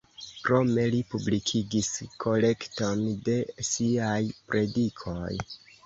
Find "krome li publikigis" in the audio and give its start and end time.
0.45-1.91